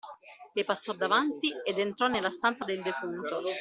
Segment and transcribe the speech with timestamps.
[0.55, 3.39] Le passò davanti ed entrò nella stanza del defunto.